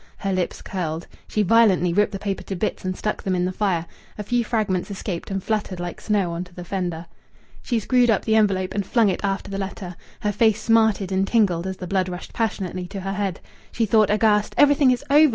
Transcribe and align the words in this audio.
Her 0.17 0.33
lips 0.33 0.63
curled. 0.63 1.05
She 1.27 1.43
violently 1.43 1.93
ripped 1.93 2.11
the 2.11 2.17
paper 2.17 2.41
to 2.41 2.55
bits 2.55 2.83
and 2.83 2.97
stuck 2.97 3.21
them 3.21 3.35
in 3.35 3.45
the 3.45 3.51
fire; 3.51 3.85
a 4.17 4.23
few 4.23 4.43
fragments 4.43 4.89
escaped 4.89 5.29
and 5.29 5.43
fluttered 5.43 5.79
like 5.79 6.01
snow 6.01 6.31
on 6.31 6.43
to 6.45 6.55
the 6.55 6.65
fender. 6.65 7.05
She 7.61 7.79
screwed 7.79 8.09
up 8.09 8.25
the 8.25 8.33
envelope 8.33 8.73
and 8.73 8.83
flung 8.83 9.09
it 9.09 9.23
after 9.23 9.51
the 9.51 9.59
letter. 9.59 9.95
Her 10.21 10.31
face 10.31 10.59
smarted 10.59 11.11
and 11.11 11.27
tingled 11.27 11.67
as 11.67 11.77
the 11.77 11.85
blood 11.85 12.09
rushed 12.09 12.33
passionately 12.33 12.87
to 12.87 13.01
her 13.01 13.13
head. 13.13 13.41
She 13.71 13.85
thought, 13.85 14.09
aghast: 14.09 14.55
"Everything 14.57 14.89
is 14.89 15.03
over! 15.11 15.29